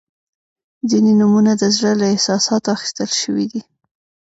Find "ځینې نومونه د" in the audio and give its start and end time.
0.89-1.63